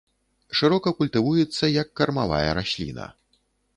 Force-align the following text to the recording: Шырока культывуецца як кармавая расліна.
Шырока 0.61 0.93
культывуецца 1.01 1.65
як 1.73 1.93
кармавая 2.01 2.49
расліна. 2.59 3.05